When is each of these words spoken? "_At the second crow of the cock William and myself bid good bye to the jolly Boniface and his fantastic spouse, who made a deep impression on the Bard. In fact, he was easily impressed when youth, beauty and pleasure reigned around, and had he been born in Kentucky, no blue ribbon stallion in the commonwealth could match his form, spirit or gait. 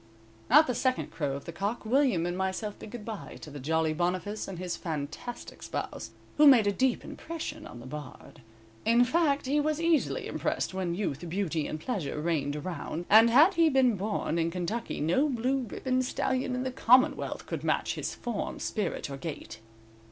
"_At 0.55 0.65
the 0.65 0.73
second 0.73 1.11
crow 1.11 1.35
of 1.35 1.45
the 1.45 1.51
cock 1.51 1.85
William 1.85 2.25
and 2.25 2.35
myself 2.35 2.79
bid 2.79 2.89
good 2.89 3.05
bye 3.05 3.37
to 3.41 3.51
the 3.51 3.59
jolly 3.59 3.93
Boniface 3.93 4.47
and 4.47 4.57
his 4.57 4.75
fantastic 4.75 5.61
spouse, 5.61 6.09
who 6.37 6.47
made 6.47 6.65
a 6.65 6.71
deep 6.71 7.05
impression 7.05 7.67
on 7.67 7.79
the 7.79 7.85
Bard. 7.85 8.41
In 8.83 9.03
fact, 9.05 9.45
he 9.45 9.59
was 9.59 9.79
easily 9.79 10.25
impressed 10.25 10.73
when 10.73 10.95
youth, 10.95 11.29
beauty 11.29 11.67
and 11.67 11.79
pleasure 11.79 12.19
reigned 12.19 12.55
around, 12.55 13.05
and 13.11 13.29
had 13.29 13.53
he 13.53 13.69
been 13.69 13.95
born 13.95 14.39
in 14.39 14.49
Kentucky, 14.49 14.99
no 14.99 15.29
blue 15.29 15.59
ribbon 15.69 16.01
stallion 16.01 16.55
in 16.55 16.63
the 16.63 16.71
commonwealth 16.71 17.45
could 17.45 17.63
match 17.63 17.93
his 17.93 18.15
form, 18.15 18.57
spirit 18.57 19.07
or 19.07 19.17
gait. 19.17 19.59